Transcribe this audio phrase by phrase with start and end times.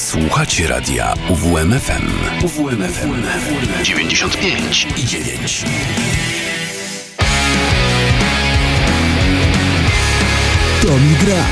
[0.00, 2.08] Słuchacie radia UWMFM.
[2.44, 3.22] UWMFM
[3.84, 5.64] 95 i 9.
[10.82, 11.44] To mi gra.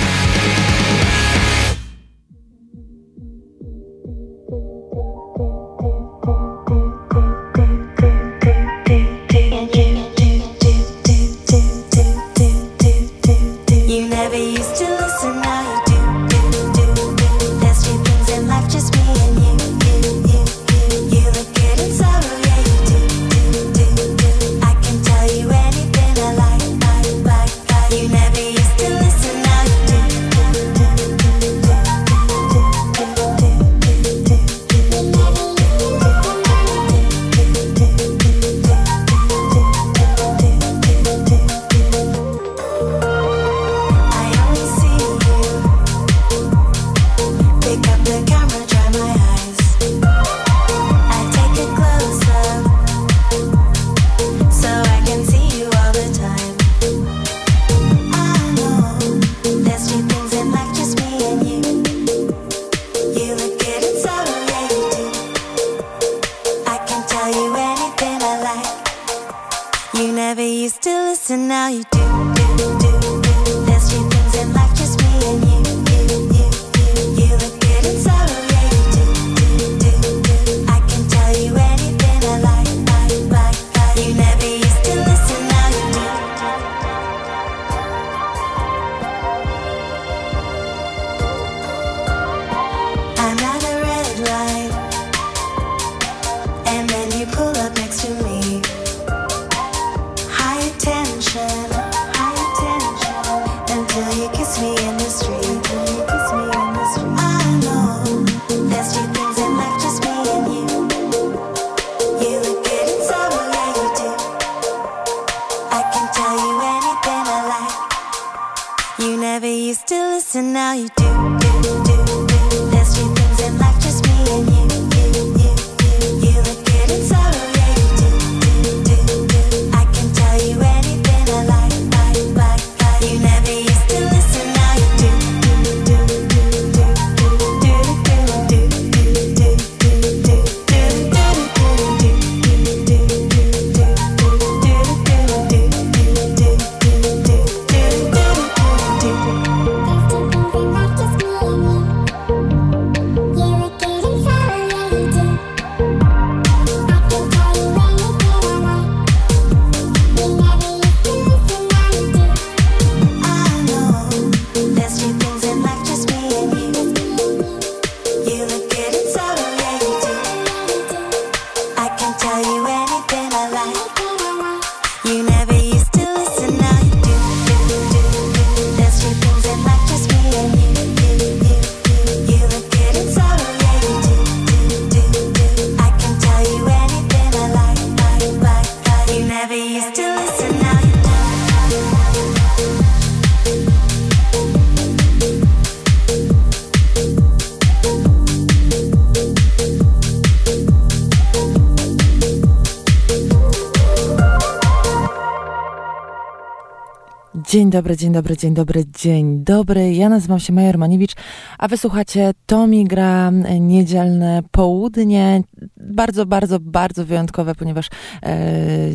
[207.68, 209.94] Dzień dobry, dzień dobry, dzień dobry, dzień dobry.
[209.94, 211.12] Ja nazywam się Maja Romaniewicz,
[211.58, 213.30] a wysłuchacie Tomi gra
[213.60, 215.42] niedzielne południe.
[215.76, 217.88] Bardzo, bardzo, bardzo wyjątkowe, ponieważ
[218.22, 218.38] e,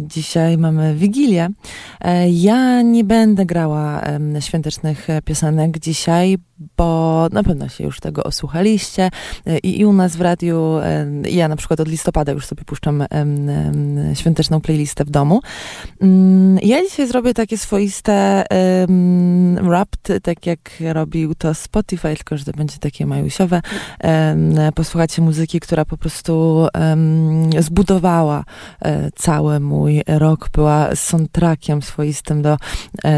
[0.02, 1.50] dzisiaj mamy Wigilię.
[2.02, 6.38] E, ja nie będę grała e, świątecznych piosenek dzisiaj,
[6.78, 9.10] bo na pewno się już tego osłuchaliście
[9.46, 12.64] e, i, i u nas w radiu, e, ja na przykład od listopada już sobie
[12.64, 13.04] puszczam
[14.14, 15.42] świąteczną playlistę w domu.
[16.02, 18.44] Mm, ja dzisiaj zrobię takie swoiste
[19.62, 20.60] wrapped, tak jak
[20.94, 23.62] robił to Spotify, tylko że to będzie takie majusiowe.
[24.76, 26.68] Posłuchacie muzyki, która po prostu
[27.60, 28.44] zbudowała
[28.82, 32.58] e, cały mój rok, była soundtrackiem swoistym do,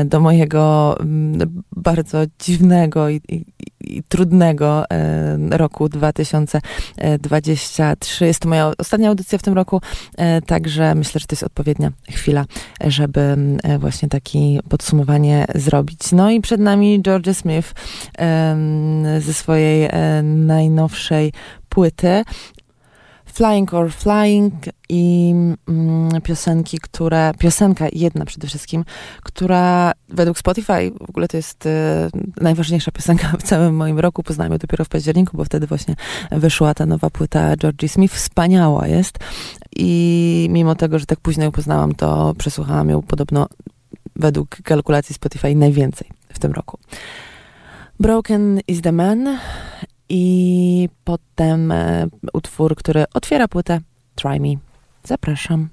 [0.05, 3.45] do mojego mm, bardzo dziwnego i, i,
[3.87, 8.25] i trudnego e, roku 2023.
[8.25, 9.81] Jest to moja ostatnia audycja w tym roku,
[10.17, 12.45] e, także myślę, że to jest odpowiednia chwila,
[12.85, 14.39] żeby e, właśnie takie
[14.69, 16.11] podsumowanie zrobić.
[16.11, 17.73] No i przed nami George Smith
[19.19, 19.89] ze swojej
[20.23, 21.33] najnowszej
[21.69, 22.23] płyty.
[23.35, 24.53] Flying or Flying
[24.89, 25.33] i
[25.67, 28.85] mm, piosenki, które, piosenka jedna przede wszystkim,
[29.23, 31.69] która według Spotify w ogóle to jest y,
[32.41, 34.23] najważniejsza piosenka w całym moim roku.
[34.23, 35.95] Poznałem ją dopiero w październiku, bo wtedy właśnie
[36.31, 38.15] wyszła ta nowa płyta Georgie Smith.
[38.15, 39.17] Wspaniała jest
[39.75, 43.47] i mimo tego, że tak późno ją poznałam, to przesłuchałam ją podobno
[44.15, 46.79] według kalkulacji Spotify najwięcej w tym roku.
[47.99, 49.37] Broken is the Man
[50.09, 53.79] i potem e, utwór, który otwiera płytę
[54.15, 54.55] Try Me.
[55.03, 55.69] Zapraszam.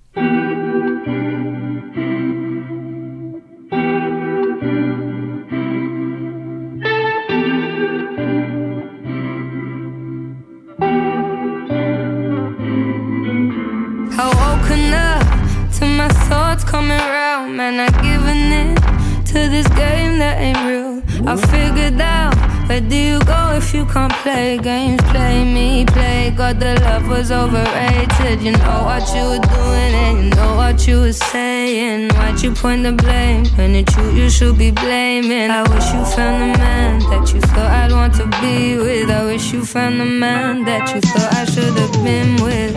[16.03, 17.79] my thoughts coming round, man.
[17.81, 19.02] I giving in
[19.33, 21.01] to this game that ain't real.
[21.27, 22.37] I figured out
[22.69, 25.01] where do you go if you can't play games?
[25.05, 26.61] Play me, play God.
[26.61, 28.43] The love was overrated.
[28.43, 32.11] You know what you were doing and you know what you were saying.
[32.11, 35.51] Why'd you point the blame when it's you you should be blaming?
[35.51, 39.09] I wish you found the man that you thought I'd want to be with.
[39.11, 42.77] I wish you found the man that you thought I should have been with.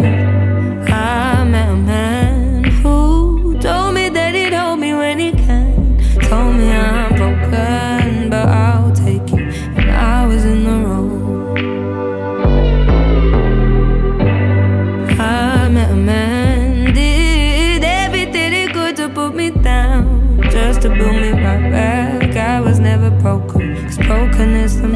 [0.89, 2.14] I met a man
[24.41, 24.87] is the.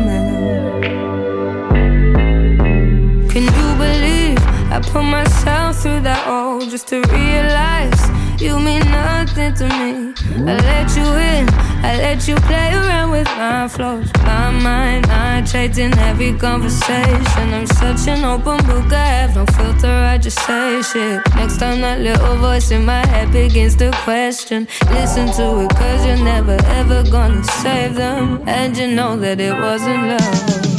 [3.31, 4.39] Can you believe
[4.71, 7.99] I put myself through that all just to realize
[8.41, 10.13] you mean nothing to me?
[10.47, 11.50] I let you in,
[11.83, 14.09] I let you play around with my flows.
[14.24, 17.53] My mind, I trade in every conversation.
[17.53, 21.21] I'm such an open book, I have no filter, I just say shit.
[21.36, 26.06] Next time that little voice in my head begins to question, listen to it, cause
[26.06, 28.44] you're never ever gonna save them.
[28.47, 30.79] And you know that it wasn't love.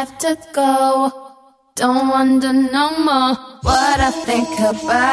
[0.00, 1.12] Have to go.
[1.74, 5.09] Don't wonder no more what I think about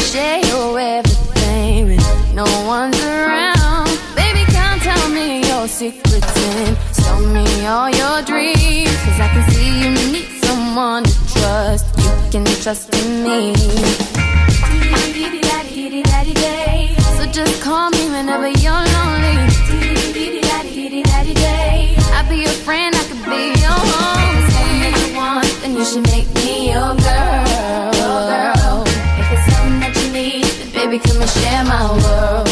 [0.00, 3.88] share your everything when no one's around.
[4.16, 8.96] Baby, come tell me your secrets and me all your dreams.
[9.04, 11.86] Cause I can see you need someone to trust.
[11.98, 13.54] You can trust in me.
[17.16, 19.38] So just call me whenever you're lonely.
[22.14, 24.36] I'll be your friend, I could be your home.
[24.82, 28.52] That you want, then you should make me your girl.
[28.54, 28.61] If
[30.92, 32.51] baby, come and share my world.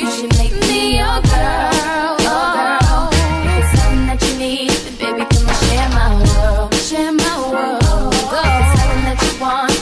[0.00, 2.16] You should make me your girl.
[2.24, 3.10] Oh,
[3.44, 4.72] There's something that you need.
[4.98, 6.74] Baby, can I share my world?
[6.74, 7.82] Share my world.
[7.82, 9.72] There's oh, something that you want,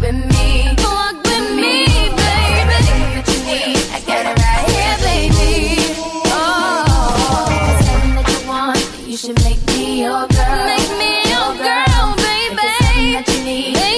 [0.00, 0.16] then
[3.30, 3.84] you need.
[3.92, 5.52] I get it right here, baby.
[7.64, 8.82] There's something that you want.
[9.06, 10.64] You should make me your girl.
[10.66, 12.34] Make me your girl, baby.
[12.50, 13.93] If it's something that you need,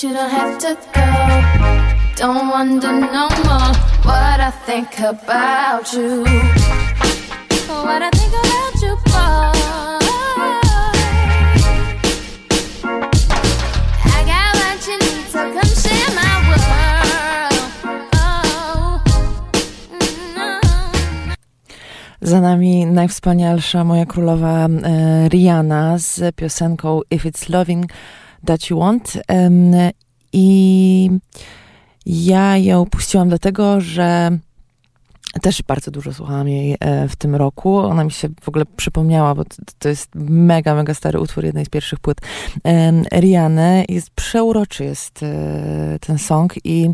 [0.00, 2.16] that you don't have to go.
[2.16, 3.72] Don't wonder no more
[4.04, 6.24] what I think about you.
[7.68, 9.60] What I think about you, boy.
[22.22, 27.86] Za nami najwspanialsza moja królowa e, Rihanna z piosenką If It's Loving
[28.44, 29.12] That You Want.
[30.32, 31.10] I
[32.06, 34.38] ja ją puściłam dlatego, że
[35.42, 37.78] też bardzo dużo słuchałam jej e, w tym roku.
[37.78, 39.42] Ona mi się w ogóle przypomniała, bo
[39.78, 42.18] to, jest mega, mega stary utwór jednej z pierwszych płyt
[43.12, 43.84] Riany.
[43.88, 46.90] Jest przeuroczy jest e, ten song i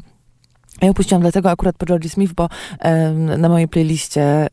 [0.80, 4.48] ja ją puściłam dlatego akurat po Georgie Smith, bo em, na mojej playliście e,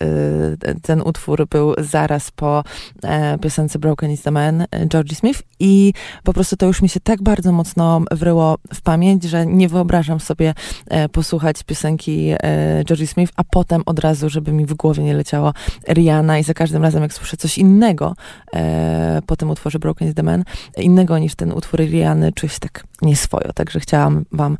[0.81, 2.63] ten utwór był zaraz po
[3.03, 6.89] e, piosence Broken is the Man e, Georgie Smith i po prostu to już mi
[6.89, 10.53] się tak bardzo mocno wryło w pamięć, że nie wyobrażam sobie
[10.87, 15.13] e, posłuchać piosenki e, Georgie Smith, a potem od razu, żeby mi w głowie nie
[15.13, 15.53] leciało
[15.87, 18.15] Rihanna i za każdym razem, jak słyszę coś innego
[18.53, 20.43] e, po tym utworze Broken is the Man,
[20.77, 24.57] innego niż ten utwór Rihanny, czuję się tak nieswojo, także chciałam wam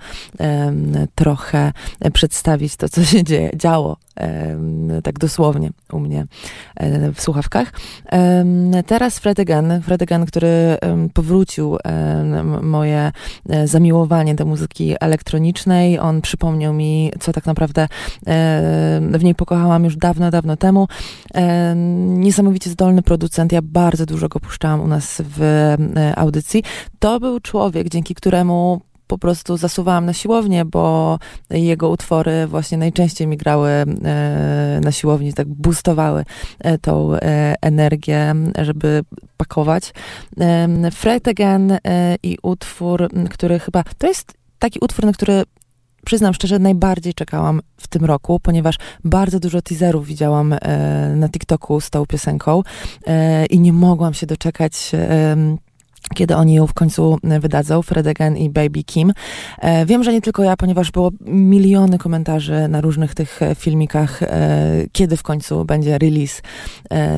[1.16, 1.72] trochę trochę
[2.14, 3.98] przedstawić to, co się dzieje, działo
[5.04, 6.26] tak dosłownie u mnie
[7.14, 7.72] w słuchawkach.
[8.86, 10.78] Teraz Fred Again, Fred Again, który
[11.14, 11.78] powrócił
[12.62, 13.12] moje
[13.66, 16.00] zamiłowanie do muzyki elektronicznej.
[16.00, 17.88] On przypomniał mi, co tak naprawdę
[19.12, 20.88] w niej pokochałam już dawno, dawno temu.
[22.06, 23.52] Niesamowicie zdolny producent.
[23.52, 25.76] Ja bardzo dużo go puszczałam u nas w
[26.16, 26.64] audycji.
[27.00, 31.20] To był człowiek, dzięki któremu po prostu zasuwałam na siłownię, bo
[31.50, 33.86] jego utwory właśnie najczęściej mi grały e,
[34.84, 36.26] na siłowni, tak boostowały
[36.60, 39.04] e, tą e, energię, żeby
[39.38, 39.94] pakować.
[40.92, 41.78] Fred Again
[42.24, 45.44] i utwór, który chyba, to jest taki utwór, na który
[46.06, 50.56] przyznam szczerze, najbardziej czekałam w tym roku, ponieważ bardzo dużo teaserów widziałam
[51.16, 52.64] na TikToku z tą piosenką
[53.50, 54.92] i nie mogłam się doczekać
[56.16, 59.14] kiedy oni ją w końcu e, wydadzą, Fred Again i Baby Kim.
[59.60, 64.20] E, wiem, że nie tylko ja, ponieważ było miliony komentarzy na różnych tych e, filmikach,
[64.92, 66.42] kiedy w końcu będzie release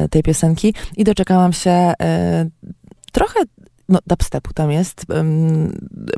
[0.10, 1.94] tej piosenki i doczekałam się
[3.12, 3.40] trochę
[3.90, 5.06] no, dubstepu tam jest.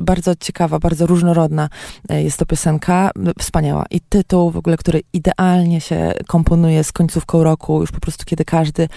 [0.00, 1.68] Bardzo ciekawa, bardzo różnorodna
[2.08, 3.10] e, jest to piosenka.
[3.38, 3.84] Wspaniała.
[3.90, 8.44] I tytuł w ogóle, który idealnie się komponuje z końcówką roku, już po prostu kiedy
[8.44, 8.88] każdy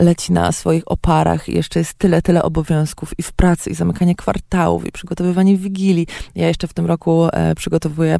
[0.00, 4.14] leci na swoich oparach i jeszcze jest tyle, tyle obowiązków i w pracy, i zamykanie
[4.14, 6.06] kwartałów, i przygotowywanie wigilii.
[6.34, 8.18] Ja jeszcze w tym roku e, przygotowuję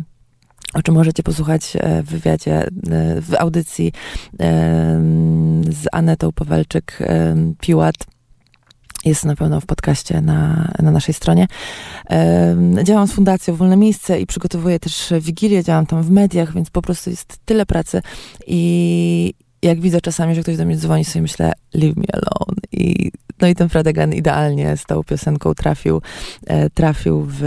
[0.74, 2.66] o czym możecie posłuchać e, w wywiadzie,
[3.20, 3.92] w audycji
[5.68, 7.94] z Anetą Pawelczyk-Piłat
[9.08, 11.46] jest na pewno w podcaście na, na naszej stronie.
[12.82, 16.82] Działam z Fundacją Wolne Miejsce i przygotowuję też Wigilię, działam tam w mediach, więc po
[16.82, 18.02] prostu jest tyle pracy
[18.46, 22.56] i jak widzę czasami, że ktoś do mnie dzwoni, sobie myślę, leave me alone.
[22.72, 26.02] I, no i ten Fredegan idealnie z tą piosenką trafił,
[26.46, 27.38] e, trafił w,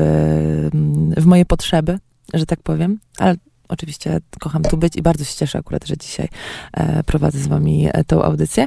[1.17, 1.99] w moje potrzeby,
[2.33, 3.35] że tak powiem, ale
[3.71, 6.27] oczywiście kocham tu być i bardzo się cieszę akurat, że dzisiaj
[6.73, 8.65] e, prowadzę z wami e, tą audycję.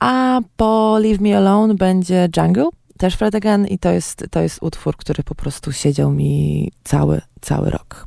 [0.00, 4.58] A po Leave Me Alone będzie Jungle, też Fred Again i to jest, to jest
[4.62, 8.06] utwór, który po prostu siedział mi cały, cały rok.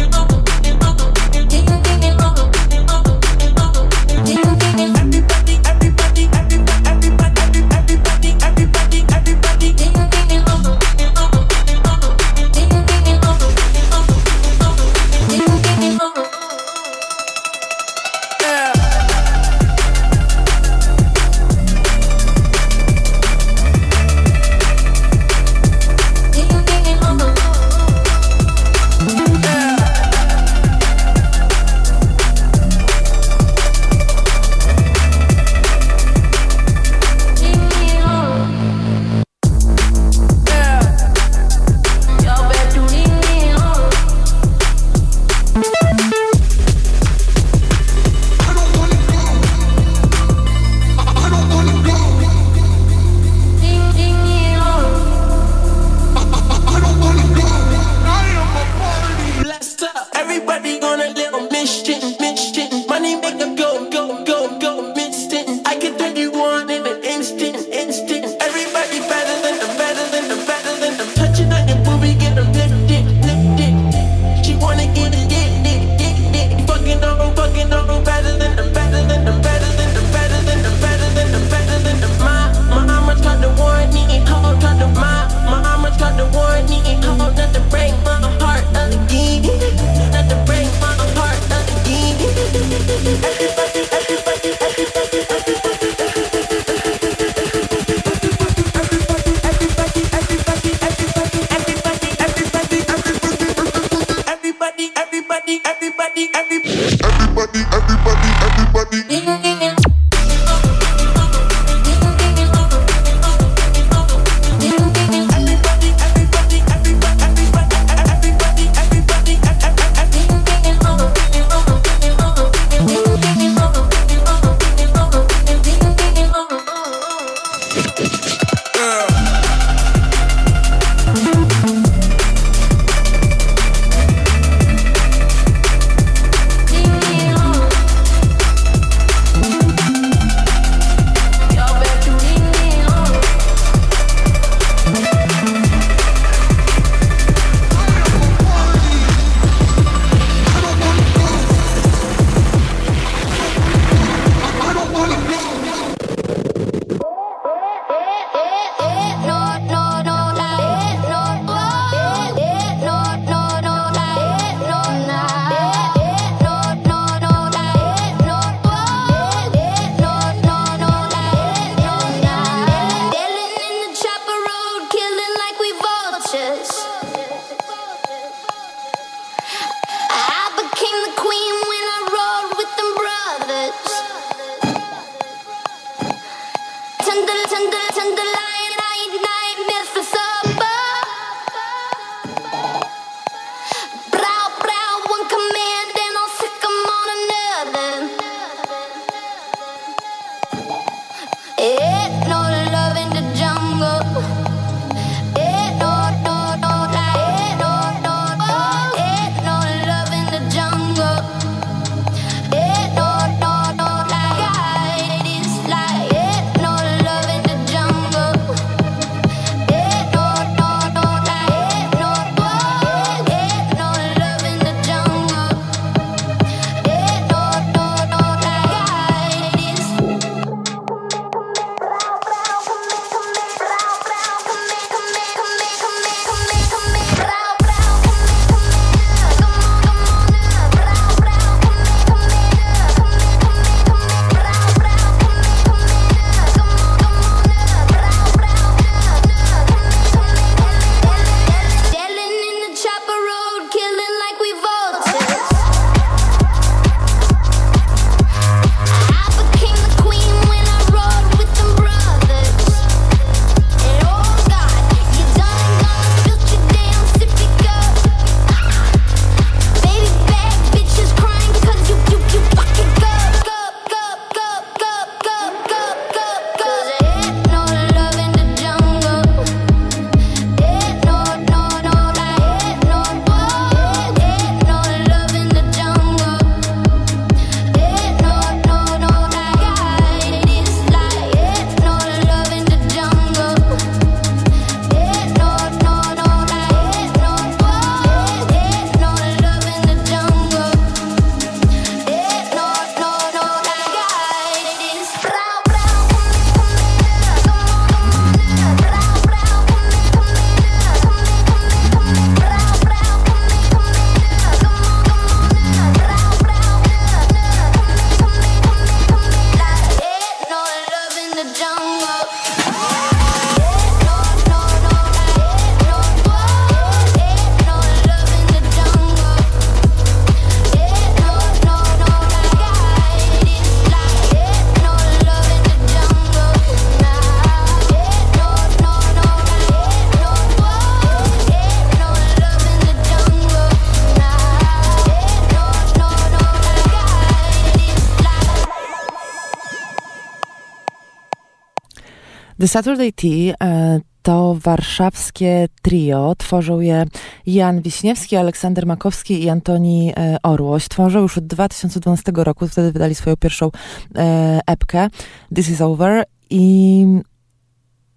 [352.61, 356.35] The Saturday Tea e, to warszawskie trio.
[356.37, 357.05] Tworzą je
[357.45, 360.87] Jan Wiśniewski, Aleksander Makowski i Antoni e, Orłoś.
[360.87, 363.71] Tworzą już od 2012 roku, wtedy wydali swoją pierwszą
[364.15, 365.07] e, epkę
[365.55, 367.05] This is Over i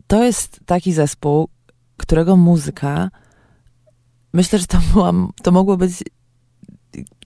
[0.06, 1.48] to jest taki zespół,
[1.96, 3.10] którego muzyka
[4.32, 5.92] myślę, że to, była, to mogło być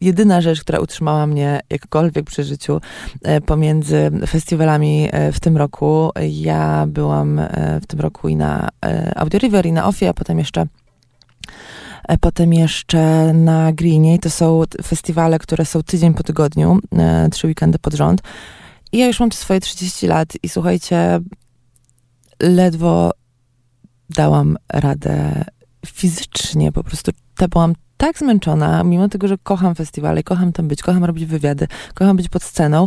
[0.00, 2.80] jedyna rzecz, która utrzymała mnie jakkolwiek przy życiu
[3.22, 6.10] e, pomiędzy festiwalami e, w tym roku.
[6.30, 8.68] Ja byłam e, w tym roku i na
[9.16, 10.66] Audio River, i na Ofie, a potem jeszcze
[12.20, 14.18] Potem jeszcze na Greenie.
[14.18, 16.78] To są festiwale, które są tydzień po tygodniu,
[17.32, 18.20] trzy weekendy pod rząd.
[18.92, 21.20] I ja już mam swoje 30 lat i słuchajcie,
[22.42, 23.10] ledwo
[24.10, 25.44] dałam radę
[25.86, 27.12] fizycznie, po prostu
[27.50, 32.16] byłam tak zmęczona, mimo tego, że kocham festiwale, kocham tam być, kocham robić wywiady, kocham
[32.16, 32.86] być pod sceną,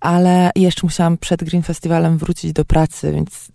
[0.00, 3.48] ale jeszcze musiałam przed Green Festivalem wrócić do pracy, więc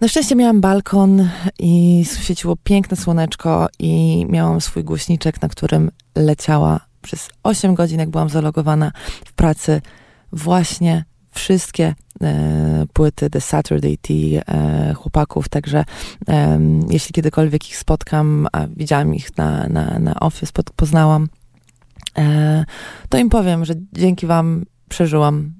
[0.00, 6.80] na szczęście miałam balkon i świeciło piękne słoneczko i miałam swój głośniczek, na którym leciała
[7.02, 8.92] przez 8 godzin, jak byłam zalogowana
[9.24, 9.80] w pracy,
[10.32, 11.04] właśnie
[11.36, 15.84] wszystkie e, płyty The Saturday Tea e, chłopaków, także
[16.28, 21.28] e, jeśli kiedykolwiek ich spotkam, a widziałam ich na, na, na Office, poznałam,
[22.18, 22.64] e,
[23.08, 25.54] to im powiem, że dzięki wam przeżyłam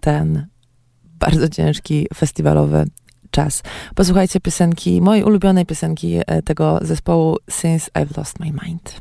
[0.00, 0.46] ten
[1.18, 2.84] bardzo ciężki festiwalowy
[3.30, 3.62] czas.
[3.94, 9.00] Posłuchajcie piosenki, mojej ulubionej piosenki e, tego zespołu Since I've Lost My Mind.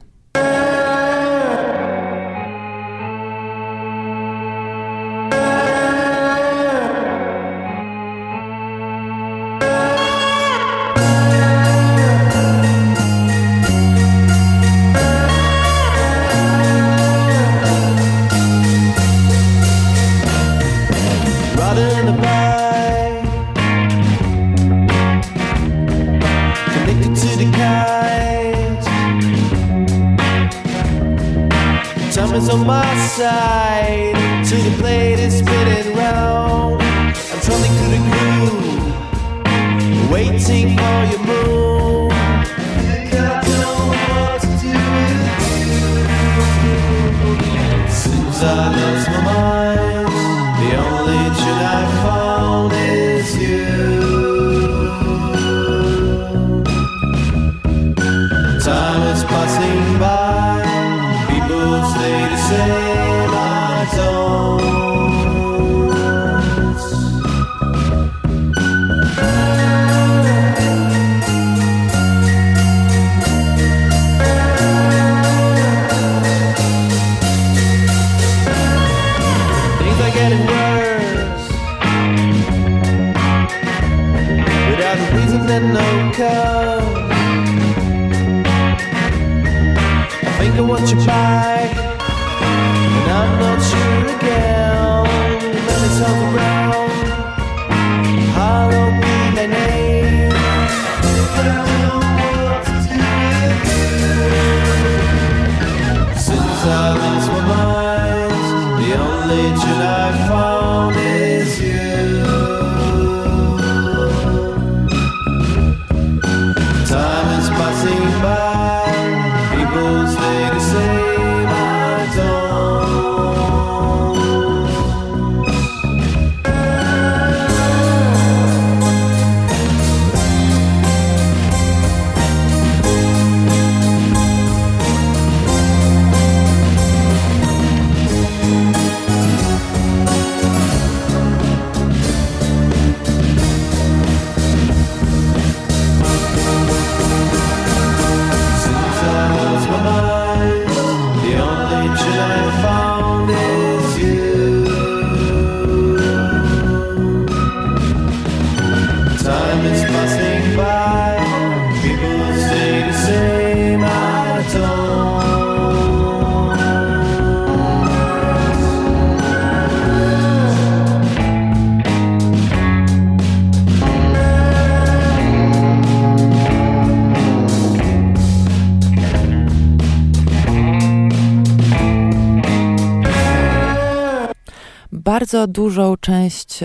[185.31, 186.59] Bardzo dużą część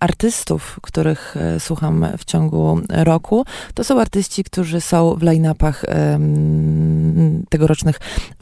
[0.00, 5.84] artystów, których e, słucham w ciągu roku, to są artyści, którzy są w line-upach
[7.48, 8.00] tegorocznych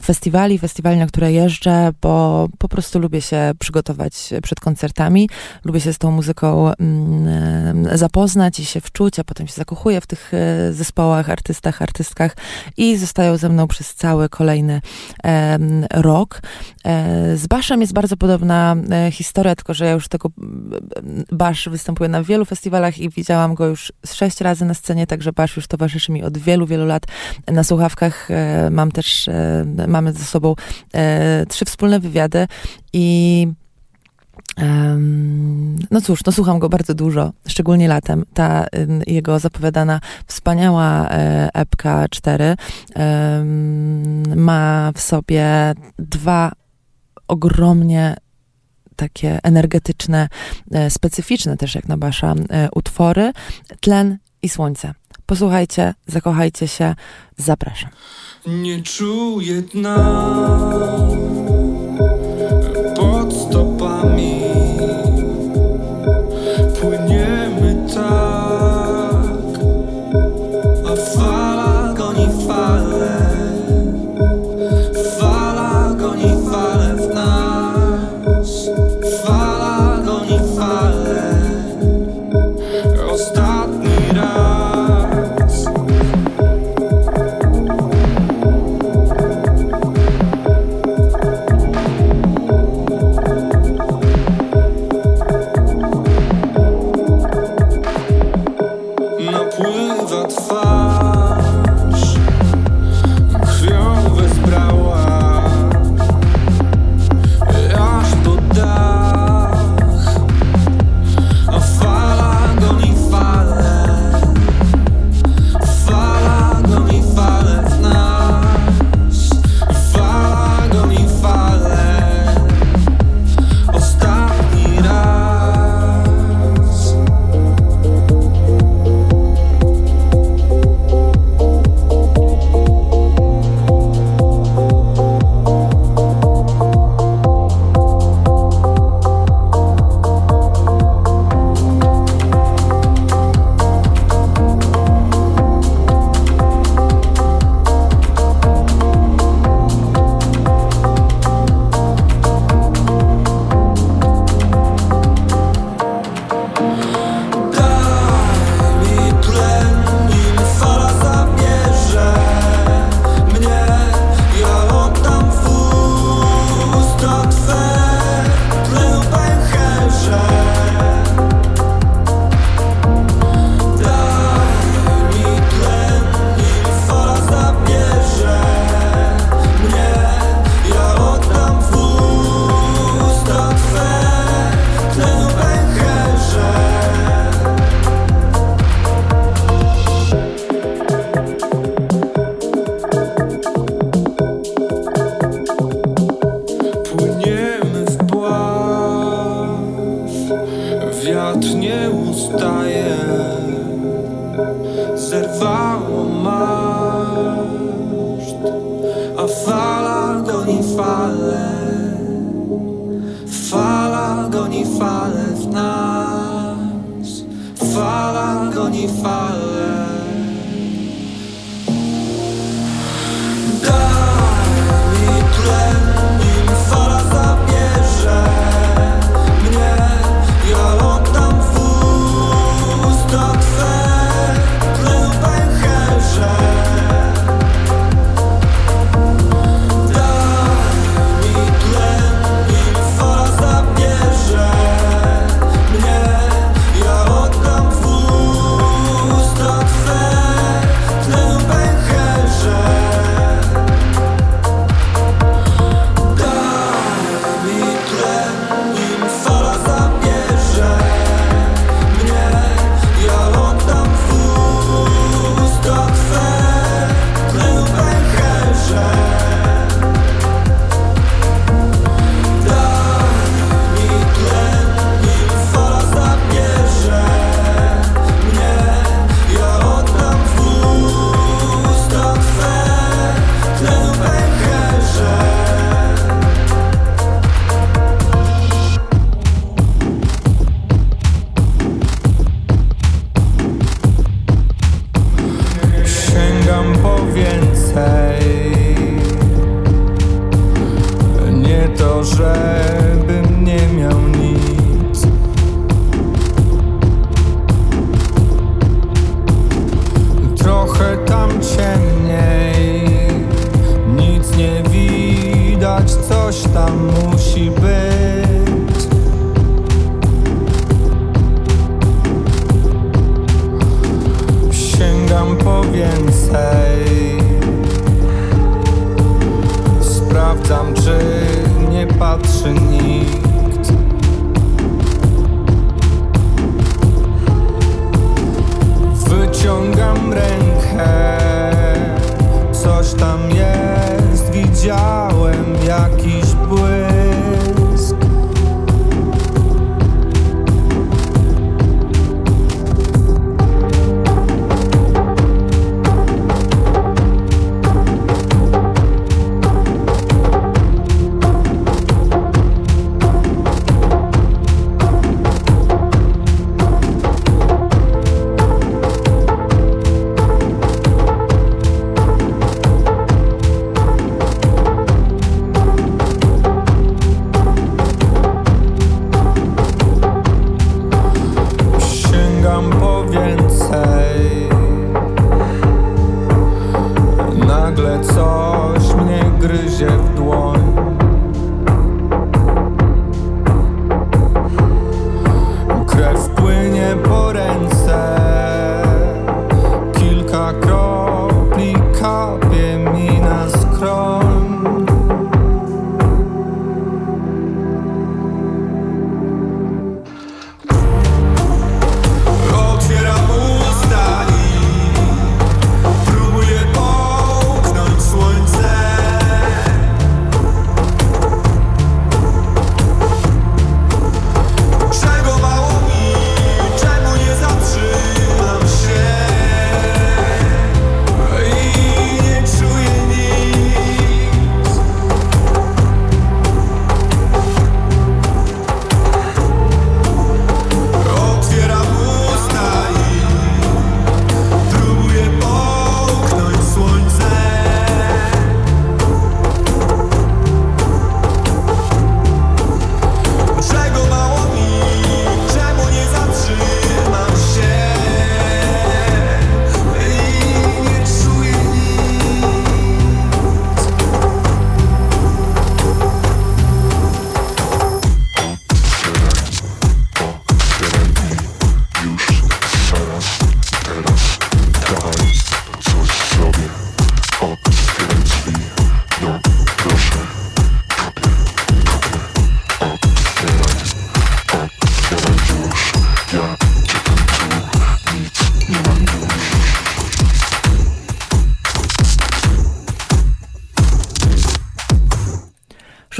[0.09, 5.29] festiwali, festiwali, na które jeżdżę, bo po prostu lubię się przygotować przed koncertami,
[5.65, 10.07] lubię się z tą muzyką mm, zapoznać i się wczuć, a potem się zakochuję w
[10.07, 12.35] tych e, zespołach, artystach, artystkach
[12.77, 14.81] i zostają ze mną przez cały kolejny
[15.93, 16.41] rok.
[16.85, 21.69] E, Z Baszem jest bardzo podobna e, historia, tylko że ja już tego mm, Basz
[21.69, 25.67] występuje na wielu festiwalach i widziałam go już sześć razy na scenie, także Basz już
[25.67, 27.03] towarzyszy mi od wielu, wielu lat
[27.47, 28.31] na słuchawkach.
[28.31, 29.65] E, Mam też, e,
[30.01, 30.55] mamy ze sobą
[30.93, 32.47] e, trzy wspólne wywiady
[32.93, 33.47] i
[35.91, 38.25] no cóż, no słucham go bardzo dużo, szczególnie latem.
[38.33, 38.65] Ta
[39.07, 42.55] jego zapowiadana wspaniała e, epka 4
[42.95, 46.51] em, ma w sobie dwa
[47.27, 48.15] ogromnie
[48.95, 50.27] takie energetyczne,
[50.71, 53.31] e, specyficzne też jak na Basza e, utwory,
[53.79, 54.93] Tlen i Słońce.
[55.29, 56.95] Posłuchajcie, zakochajcie się,
[57.37, 57.89] zapraszam.
[58.47, 59.95] Nie czuję dna
[62.95, 64.41] pod stopami.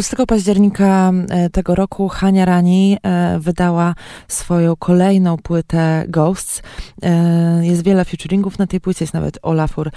[0.02, 3.96] 6 października e, tego roku Hania Rani e, wydała
[4.28, 6.62] swoją kolejną płytę Ghosts.
[7.04, 9.92] E, jest wiele featuringów na tej płycie, jest nawet Olafur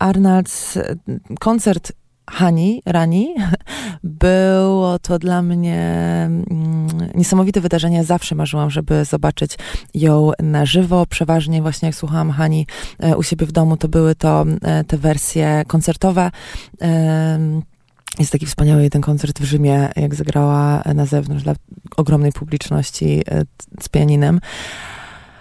[0.00, 0.78] Arnalds.
[1.40, 1.92] Koncert
[2.30, 3.34] Hani Rani
[4.04, 5.80] było to dla mnie
[6.26, 8.04] mm, niesamowite wydarzenie.
[8.04, 9.58] Zawsze marzyłam, żeby zobaczyć
[9.94, 11.06] ją na żywo.
[11.06, 12.66] Przeważnie właśnie jak słuchałam Hani
[13.16, 14.44] u siebie w domu, to były to
[14.86, 16.30] te wersje koncertowe.
[18.18, 21.54] Jest taki wspaniały jeden koncert w Rzymie, jak zagrała na zewnątrz dla
[21.96, 23.42] ogromnej publiczności e,
[23.80, 24.40] z pianinem.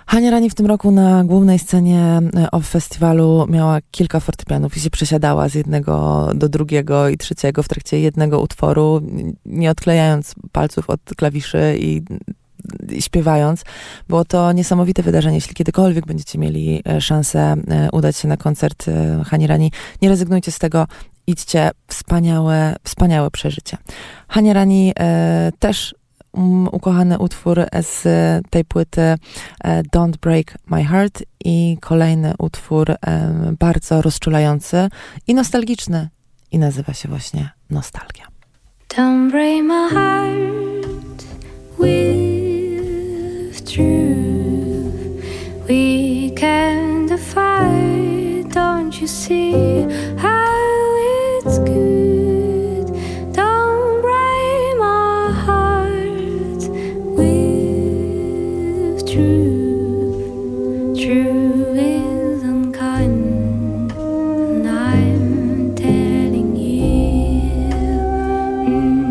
[0.07, 2.01] Hania Rani w tym roku na głównej scenie
[2.35, 7.63] e, OFF festiwalu miała kilka fortepianów i się przesiadała z jednego do drugiego i trzeciego
[7.63, 9.01] w trakcie jednego utworu,
[9.45, 12.01] nie odklejając palców od klawiszy i
[12.99, 13.63] śpiewając.
[14.07, 15.35] Było to niesamowite wydarzenie.
[15.35, 17.55] Jeśli kiedykolwiek będziecie mieli e, szansę
[17.91, 18.85] udać się na koncert
[19.25, 19.71] Hani Rani,
[20.01, 20.87] nie rezygnujcie z tego
[21.27, 23.77] idźcie, wspaniałe, wspaniałe przeżycie.
[24.27, 25.95] Hania Rani e, też
[26.31, 28.03] um, ukochany utwór z
[28.49, 29.17] tej płyty e,
[29.83, 32.97] Don't Break My Heart i kolejny utwór e,
[33.59, 34.89] bardzo rozczulający
[35.27, 36.09] i nostalgiczny
[36.51, 38.27] i nazywa się właśnie Nostalgia.
[38.89, 41.23] Don't break my heart
[41.79, 42.43] with
[43.63, 44.23] truth.
[45.67, 49.87] We can defy, don't you see
[68.63, 69.02] Mm.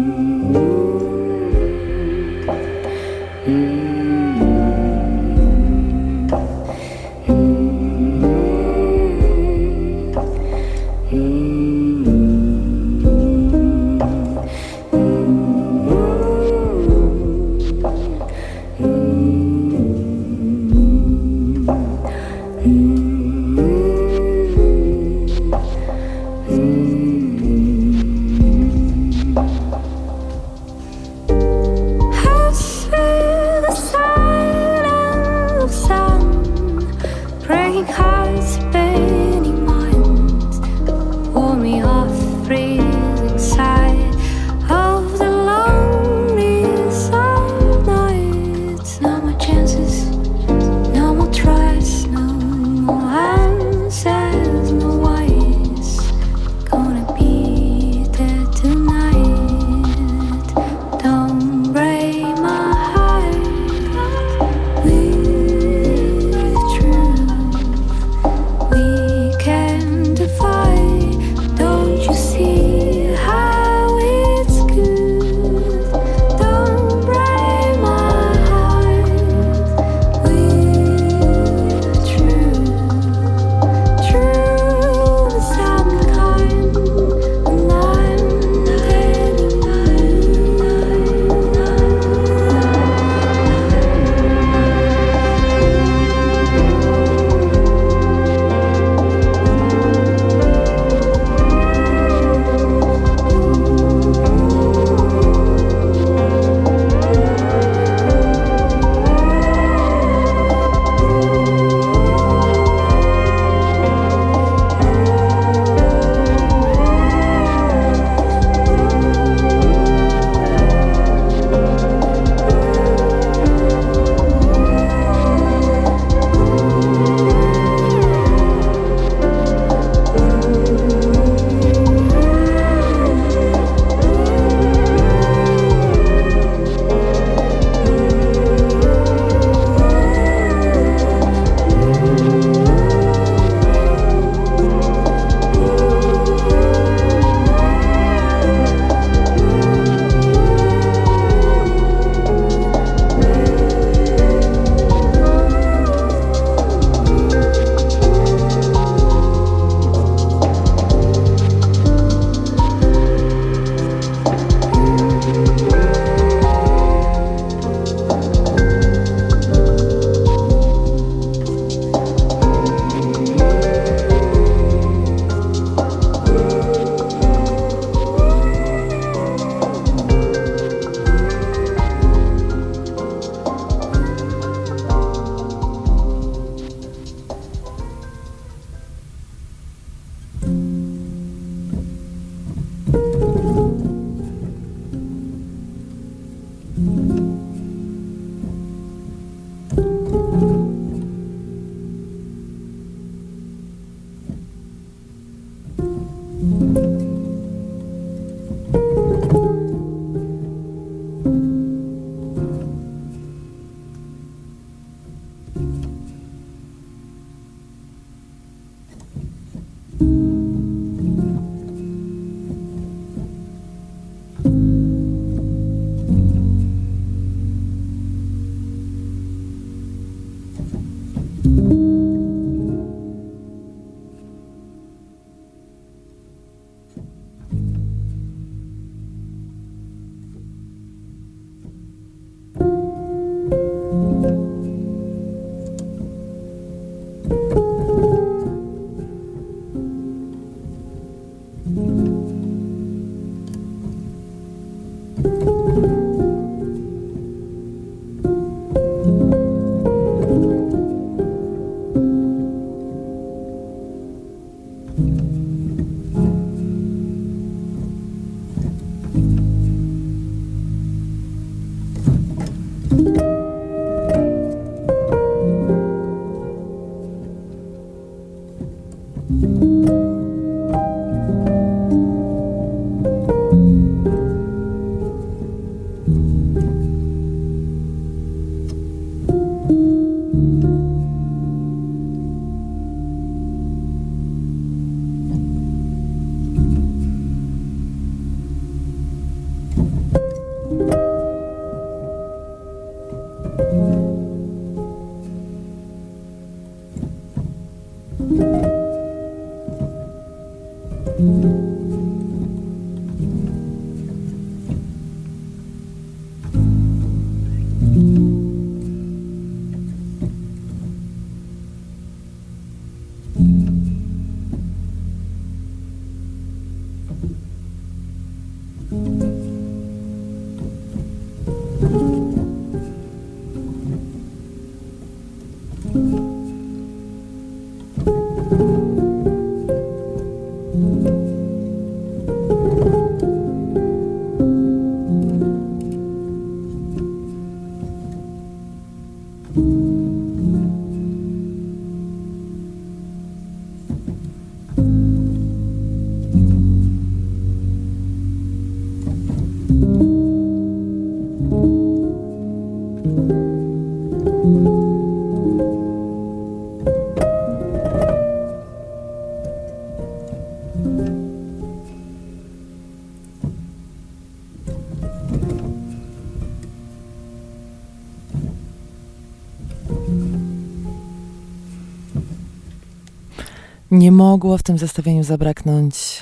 [383.92, 386.20] Nie mogło w tym zestawieniu zabraknąć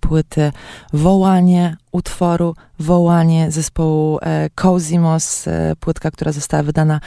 [0.00, 0.52] płyty
[0.92, 7.00] Wołanie utworu Wołanie zespołu e, Cozimos, e, płytka, która została wydana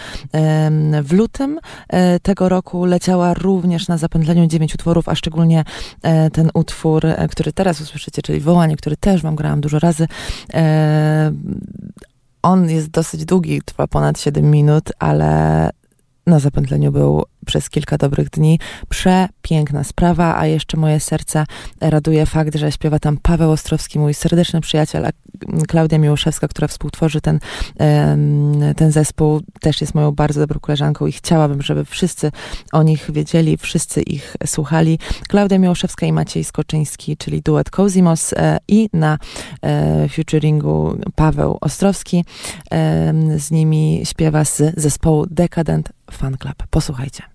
[1.04, 1.60] w lutym
[1.90, 2.86] e, tego roku.
[2.86, 5.64] Leciała również na zapętleniu dziewięć utworów, a szczególnie
[6.04, 10.08] e, ten utwór, który teraz usłyszycie, czyli Wołanie, który też wam grałam dużo razy.
[12.42, 15.70] on jest dosyć długi, trwa ponad 7 minut, ale
[16.28, 18.60] na zapętleniu był przez kilka dobrych dni.
[18.90, 21.46] Przepiękna sprawa, a jeszcze moje serce
[21.82, 25.10] raduje fakt, że śpiewa tam Paweł Ostrowski, mój serdeczny przyjaciel, a
[25.68, 27.40] Klaudia Miłoszewska, która współtworzy ten,
[28.76, 32.32] ten zespół, też jest moją bardzo dobrą koleżanką i chciałabym, żeby wszyscy
[32.72, 35.00] o nich wiedzieli, wszyscy ich słuchali.
[35.28, 39.18] Klaudia Miłoszewska i Maciej Skoczyński, czyli duet Kozimos e, i na
[39.62, 42.26] e, featuringu Paweł Ostrowski.
[43.38, 46.64] Z nimi śpiewa z zespołu Decadent Fan Club.
[46.70, 47.35] Posłuchajcie.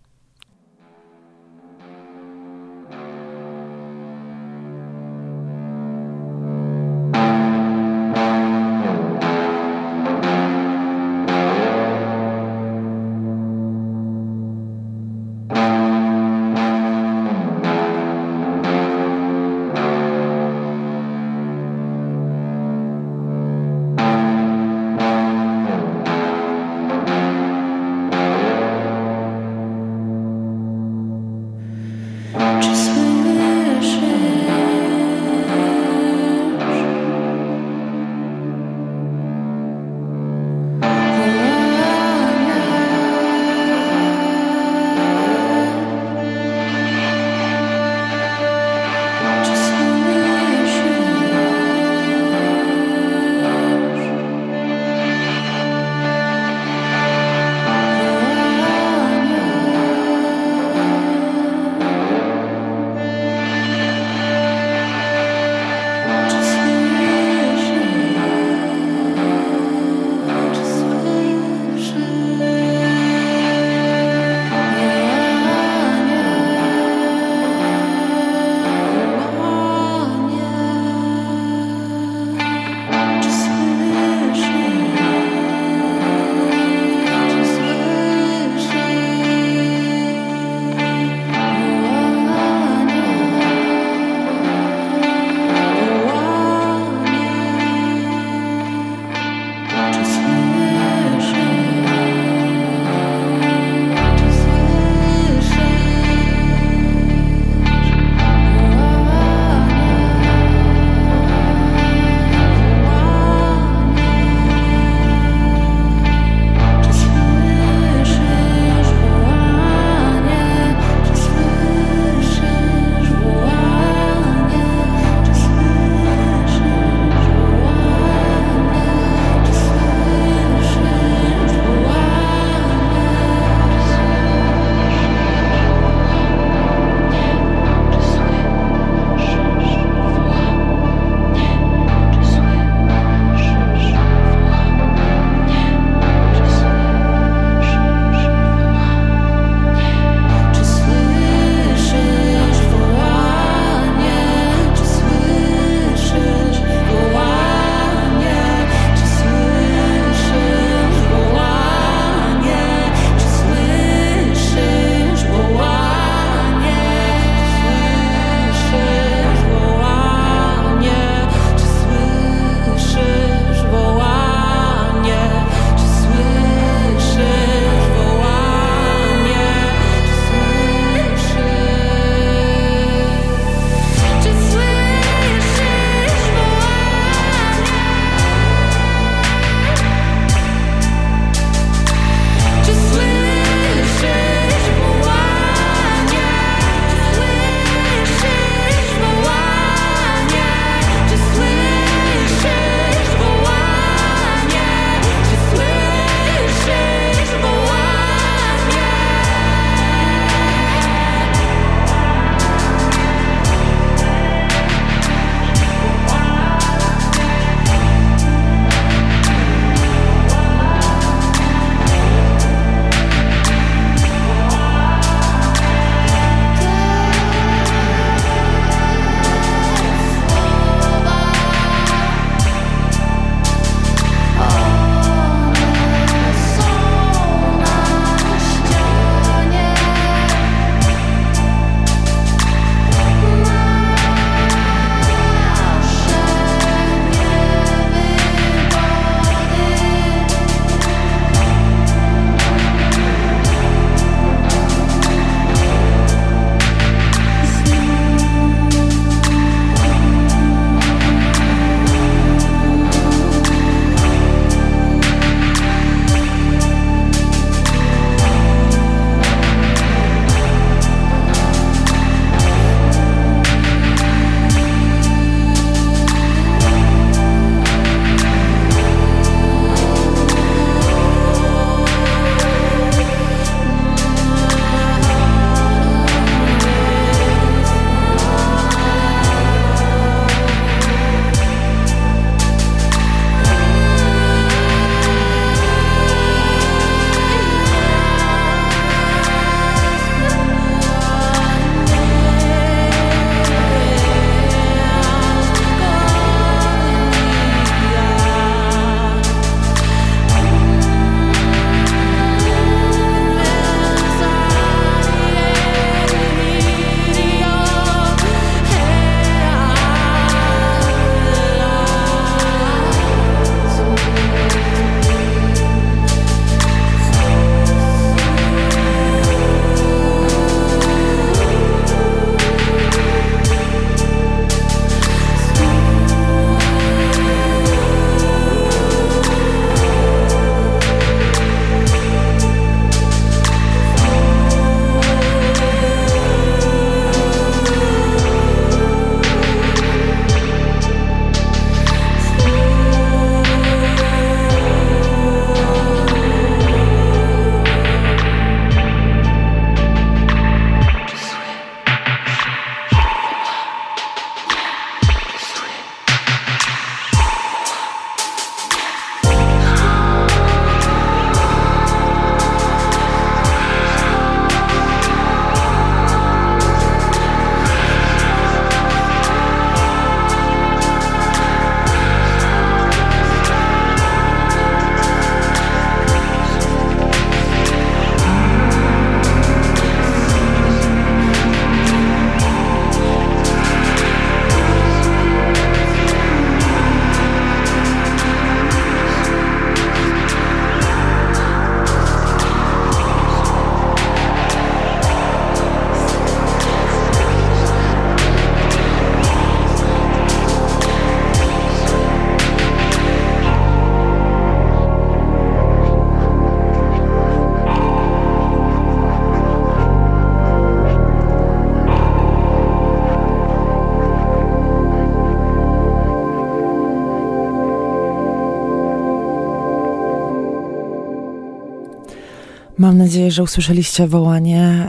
[432.91, 434.88] Mam nadzieję, że usłyszeliście wołanie.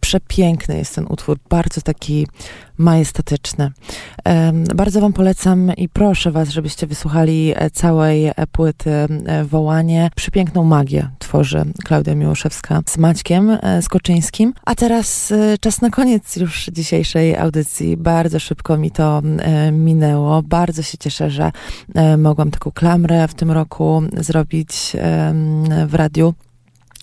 [0.00, 2.26] Przepiękny jest ten utwór, bardzo taki
[2.78, 3.70] majestatyczny.
[4.74, 10.10] Bardzo Wam polecam i proszę Was, żebyście wysłuchali e, całej e, płyty e, Wołanie.
[10.16, 14.54] Przepiękną magię tworzy Klaudia Miłoszewska z Maćkiem Skoczyńskim.
[14.64, 17.96] A teraz czas na koniec już dzisiejszej audycji.
[17.96, 19.22] Bardzo szybko mi to
[19.72, 20.42] minęło.
[20.42, 21.52] Bardzo się cieszę, że
[22.18, 24.92] mogłam taką klamrę w tym roku zrobić
[25.86, 26.34] w radiu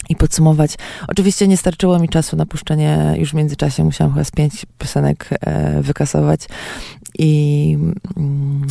[0.09, 0.75] i podsumować.
[1.07, 5.29] Oczywiście nie starczyło mi czasu na puszczenie, już w międzyczasie musiałam chyba z pięć piosenek
[5.41, 6.41] e, wykasować
[7.19, 7.77] i
[8.17, 8.67] mm,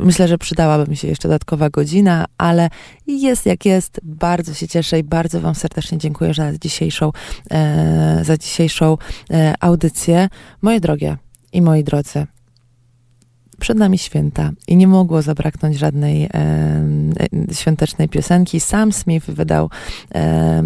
[0.00, 2.70] myślę, że przydałaby mi się jeszcze dodatkowa godzina, ale
[3.06, 4.00] jest jak jest.
[4.02, 7.12] Bardzo się cieszę i bardzo Wam serdecznie dziękuję za dzisiejszą,
[7.50, 8.98] e, za dzisiejszą
[9.30, 10.28] e, audycję.
[10.62, 11.16] Moje drogie
[11.52, 12.26] i moi drodzy,
[13.64, 16.84] przed nami święta i nie mogło zabraknąć żadnej e,
[17.52, 18.60] świątecznej piosenki.
[18.60, 19.70] Sam Smith wydał
[20.14, 20.62] e,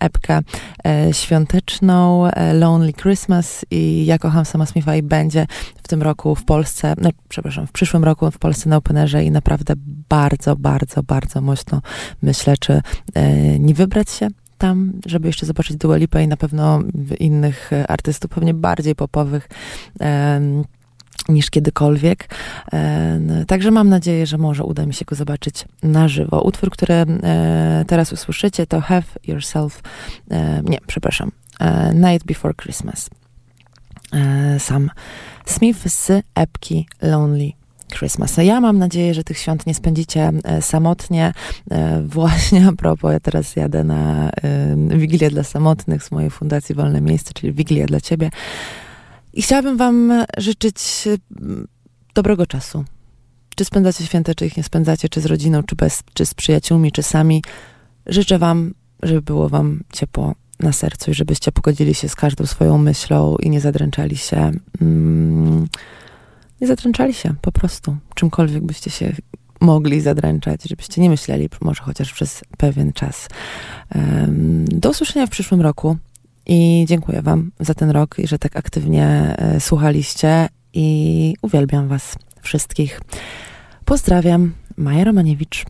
[0.00, 0.40] epkę
[0.86, 5.46] e, świąteczną e, Lonely Christmas i ja kocham sama Smitha i będzie
[5.82, 9.30] w tym roku w Polsce, no, przepraszam, w przyszłym roku w Polsce na Openerze i
[9.30, 9.74] naprawdę
[10.08, 11.82] bardzo, bardzo, bardzo mocno
[12.22, 12.80] myślę, czy
[13.14, 14.28] e, nie wybrać się
[14.58, 16.80] tam, żeby jeszcze zobaczyć Dua Lipa i na pewno
[17.20, 19.48] innych artystów, pewnie bardziej popowych
[21.28, 22.28] niż kiedykolwiek.
[22.72, 26.40] E, także mam nadzieję, że może uda mi się go zobaczyć na żywo.
[26.40, 29.82] Utwór, który e, teraz usłyszycie, to Have Yourself,
[30.30, 31.32] e, nie, przepraszam,
[31.94, 33.10] Night Before Christmas.
[34.58, 34.90] Sam
[35.46, 37.52] Smith z epki Lonely
[37.98, 38.36] Christmas.
[38.36, 41.32] Ja mam nadzieję, że tych świąt nie spędzicie samotnie.
[42.02, 44.30] Właśnie a propos, ja teraz jadę na
[44.88, 48.30] Wigilię dla Samotnych z mojej Fundacji Wolne Miejsce, czyli Wigilia dla Ciebie.
[49.32, 51.08] I chciałabym Wam życzyć
[51.40, 51.68] mm,
[52.14, 52.84] dobrego czasu.
[53.56, 56.92] Czy spędzacie święta, czy ich nie spędzacie, czy z rodziną, czy bez, czy z przyjaciółmi,
[56.92, 57.42] czy sami.
[58.06, 62.78] Życzę Wam, żeby było Wam ciepło na sercu i żebyście pogodzili się z każdą swoją
[62.78, 64.52] myślą i nie zadręczali się.
[64.80, 65.68] Mm,
[66.60, 67.96] nie zadręczali się po prostu.
[68.14, 69.12] Czymkolwiek byście się
[69.60, 73.28] mogli zadręczać, żebyście nie myśleli, może chociaż przez pewien czas.
[73.94, 75.96] Um, do usłyszenia w przyszłym roku.
[76.46, 79.06] I dziękuję Wam za ten rok i że tak aktywnie
[79.38, 83.00] e, słuchaliście i uwielbiam Was wszystkich.
[83.84, 85.64] Pozdrawiam, Maja Romaniewicz.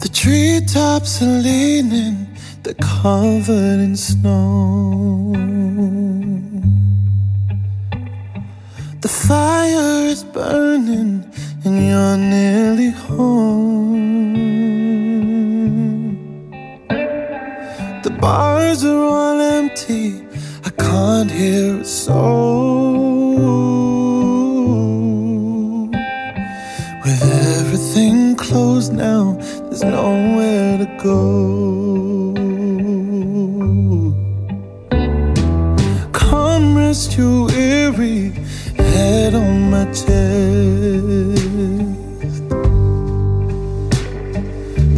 [0.00, 2.26] The treetops are leaning,
[2.62, 5.32] they're covered in snow.
[9.00, 11.24] The fire is burning,
[11.64, 14.47] and you're nearly home.
[18.20, 20.26] Bars are all empty.
[20.64, 23.38] I can't hear a soul.
[27.04, 27.22] With
[27.56, 29.36] everything closed now,
[29.68, 32.34] there's nowhere to go.
[36.12, 38.30] Come rest your weary
[38.76, 40.08] head on my chest.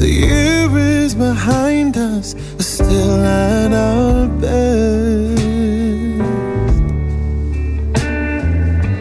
[0.01, 2.35] The year is behind us
[2.91, 5.43] still at our best.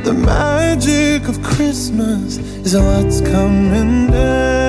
[0.06, 4.69] The magic of Christmas is what's coming next.